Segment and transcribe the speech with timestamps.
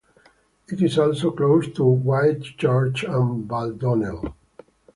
[0.67, 4.33] It is also close to Whitechurch and Baldonnel.